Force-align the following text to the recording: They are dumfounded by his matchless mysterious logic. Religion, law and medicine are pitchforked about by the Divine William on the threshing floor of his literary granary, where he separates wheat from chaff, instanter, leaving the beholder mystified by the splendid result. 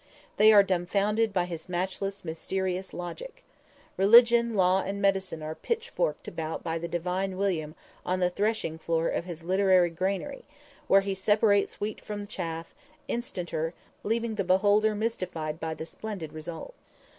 They 0.37 0.51
are 0.51 0.63
dumfounded 0.63 1.31
by 1.31 1.45
his 1.45 1.69
matchless 1.69 2.25
mysterious 2.25 2.91
logic. 2.91 3.43
Religion, 3.97 4.55
law 4.55 4.81
and 4.81 4.99
medicine 4.99 5.43
are 5.43 5.53
pitchforked 5.53 6.27
about 6.27 6.63
by 6.63 6.79
the 6.79 6.87
Divine 6.87 7.37
William 7.37 7.75
on 8.03 8.19
the 8.19 8.31
threshing 8.31 8.79
floor 8.79 9.09
of 9.09 9.25
his 9.25 9.43
literary 9.43 9.91
granary, 9.91 10.43
where 10.87 11.01
he 11.01 11.13
separates 11.13 11.79
wheat 11.79 12.01
from 12.01 12.25
chaff, 12.25 12.73
instanter, 13.07 13.73
leaving 14.03 14.33
the 14.33 14.43
beholder 14.43 14.95
mystified 14.95 15.59
by 15.59 15.75
the 15.75 15.85
splendid 15.85 16.33
result. 16.33 16.73